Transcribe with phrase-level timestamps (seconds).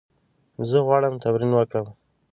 [0.69, 1.87] زه غواړم تمرین وکړم.